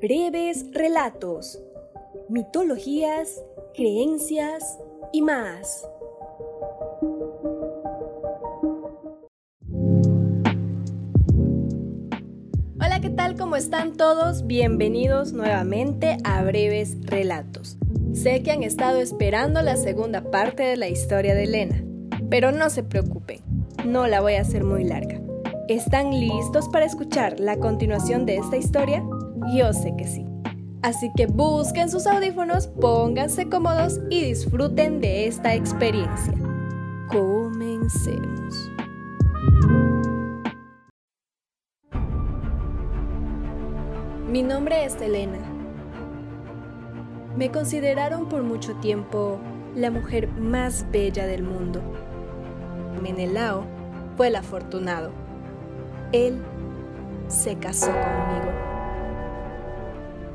[0.00, 1.58] breves relatos,
[2.28, 3.42] mitologías,
[3.74, 4.78] creencias
[5.12, 5.88] y más.
[12.78, 13.36] Hola, ¿qué tal?
[13.36, 14.46] ¿Cómo están todos?
[14.46, 17.78] Bienvenidos nuevamente a Breves Relatos.
[18.12, 21.84] Sé que han estado esperando la segunda parte de la historia de Elena,
[22.28, 23.40] pero no se preocupen,
[23.84, 25.20] no la voy a hacer muy larga.
[25.68, 29.02] ¿Están listos para escuchar la continuación de esta historia?
[29.54, 30.26] Yo sé que sí.
[30.82, 36.34] Así que busquen sus audífonos, pónganse cómodos y disfruten de esta experiencia.
[37.08, 38.70] Comencemos.
[44.28, 45.38] Mi nombre es Elena.
[47.36, 49.38] Me consideraron por mucho tiempo
[49.74, 51.80] la mujer más bella del mundo.
[53.02, 53.64] Menelao
[54.16, 55.10] fue el afortunado.
[56.12, 56.42] Él
[57.28, 58.65] se casó conmigo.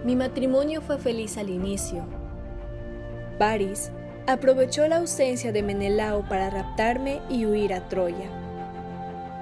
[0.03, 2.03] Mi matrimonio fue feliz al inicio.
[3.37, 3.91] Paris
[4.25, 8.29] aprovechó la ausencia de Menelao para raptarme y huir a Troya.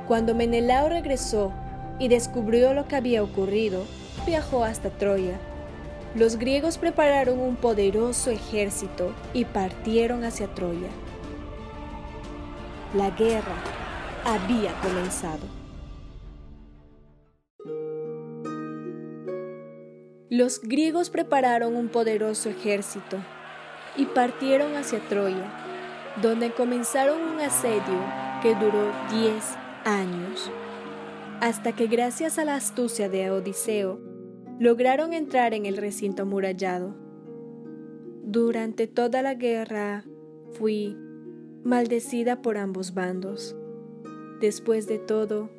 [0.07, 1.53] Cuando Menelao regresó
[1.97, 3.85] y descubrió lo que había ocurrido,
[4.25, 5.37] viajó hasta Troya.
[6.15, 10.89] Los griegos prepararon un poderoso ejército y partieron hacia Troya.
[12.95, 13.55] La guerra
[14.25, 15.58] había comenzado.
[20.31, 23.17] Los griegos prepararon un poderoso ejército
[23.97, 25.51] y partieron hacia Troya,
[26.21, 27.81] donde comenzaron un asedio
[28.43, 29.43] que duró 10
[29.85, 30.51] años,
[31.41, 33.99] hasta que gracias a la astucia de Odiseo
[34.59, 36.95] lograron entrar en el recinto amurallado.
[38.21, 40.05] Durante toda la guerra
[40.51, 40.95] fui
[41.63, 43.55] maldecida por ambos bandos.
[44.39, 45.49] Después de todo,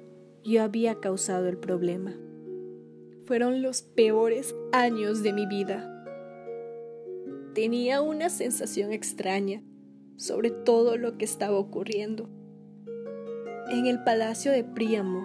[0.45, 2.15] yo había causado el problema
[3.31, 6.05] fueron los peores años de mi vida.
[7.55, 9.63] Tenía una sensación extraña
[10.17, 12.29] sobre todo lo que estaba ocurriendo.
[13.71, 15.25] En el palacio de Príamo,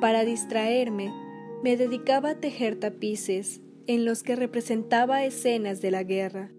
[0.00, 1.12] para distraerme,
[1.64, 6.52] me dedicaba a tejer tapices en los que representaba escenas de la guerra.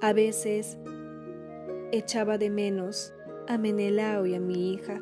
[0.00, 0.76] A veces
[1.92, 3.14] echaba de menos
[3.46, 5.00] a Menelao y a mi hija,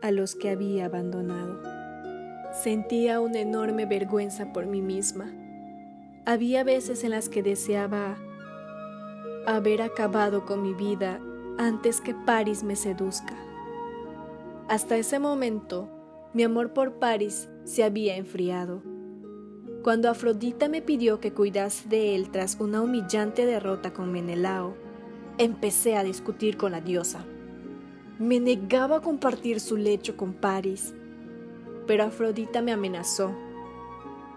[0.00, 1.77] a los que había abandonado.
[2.62, 5.32] Sentía una enorme vergüenza por mí misma.
[6.26, 8.16] Había veces en las que deseaba
[9.46, 11.20] haber acabado con mi vida
[11.56, 13.36] antes que Paris me seduzca.
[14.68, 15.88] Hasta ese momento,
[16.34, 18.82] mi amor por Paris se había enfriado.
[19.84, 24.74] Cuando Afrodita me pidió que cuidase de él tras una humillante derrota con Menelao,
[25.38, 27.24] empecé a discutir con la diosa.
[28.18, 30.92] Me negaba a compartir su lecho con Paris
[31.88, 33.34] pero Afrodita me amenazó.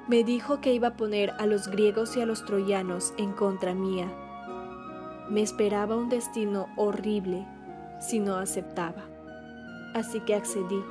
[0.08, 3.76] Me dijo que iba a poner a los griegos y a los troyanos en contra
[3.76, 4.10] mía.
[5.30, 7.46] Me esperaba un destino horrible
[8.00, 9.04] si no aceptaba.
[9.94, 10.82] Así que accedí.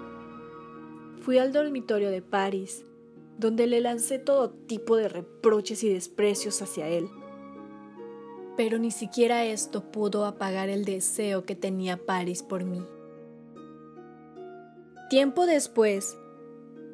[1.22, 2.84] Fui al dormitorio de París,
[3.38, 7.09] donde le lancé todo tipo de reproches y desprecios hacia él.
[8.59, 12.82] Pero ni siquiera esto pudo apagar el deseo que tenía París por mí.
[15.09, 16.16] Tiempo después,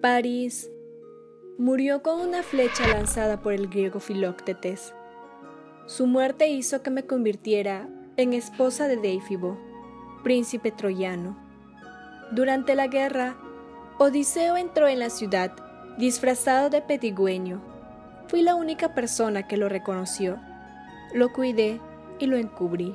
[0.00, 0.70] París
[1.56, 4.94] murió con una flecha lanzada por el griego Filoctetes.
[5.86, 9.58] Su muerte hizo que me convirtiera en esposa de Deifibo,
[10.22, 11.38] príncipe troyano.
[12.30, 13.36] Durante la guerra,
[13.98, 15.52] Odiseo entró en la ciudad
[15.96, 17.62] disfrazado de pedigüeño.
[18.28, 20.38] Fui la única persona que lo reconoció.
[21.14, 21.80] Lo cuidé
[22.18, 22.94] y lo encubrí,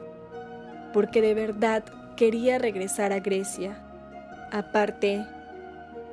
[0.94, 1.83] porque de verdad
[2.16, 3.81] quería regresar a Grecia.
[4.51, 5.25] Aparte,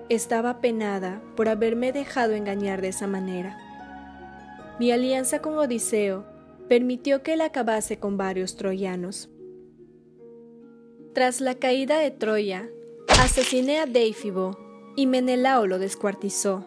[0.08, 3.58] estaba penada por haberme dejado engañar de esa manera.
[4.78, 6.24] Mi alianza con Odiseo
[6.69, 9.30] permitió que él acabase con varios troyanos.
[11.14, 12.69] Tras la caída de Troya,
[13.20, 14.56] asesiné a Deifibo
[14.94, 16.66] y Menelao lo descuartizó,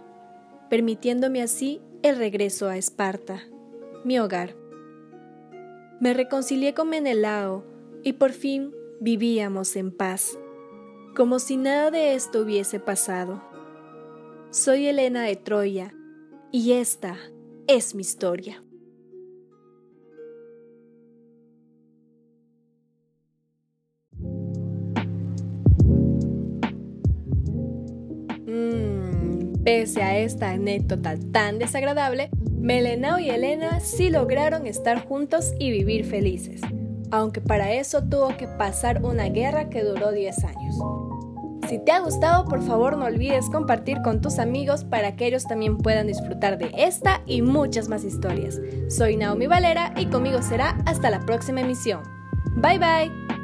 [0.69, 3.43] permitiéndome así el regreso a Esparta,
[4.03, 4.55] mi hogar.
[5.99, 7.63] Me reconcilié con Menelao
[8.03, 10.37] y por fin vivíamos en paz
[11.15, 13.41] como si nada de esto hubiese pasado.
[14.49, 15.93] Soy Elena de Troya
[16.51, 17.17] y esta
[17.67, 18.63] es mi historia.
[28.45, 32.29] Mm, pese a esta anécdota tan desagradable,
[32.59, 36.61] Melenao y Elena sí lograron estar juntos y vivir felices,
[37.09, 41.00] aunque para eso tuvo que pasar una guerra que duró 10 años.
[41.71, 45.45] Si te ha gustado, por favor no olvides compartir con tus amigos para que ellos
[45.45, 48.59] también puedan disfrutar de esta y muchas más historias.
[48.89, 52.03] Soy Naomi Valera y conmigo será hasta la próxima emisión.
[52.57, 53.40] Bye bye.